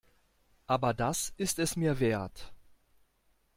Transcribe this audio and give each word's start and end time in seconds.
Aber 0.65 0.95
das 0.95 1.31
ist 1.37 1.59
es 1.59 1.75
mir 1.75 1.99
wert. 1.99 2.51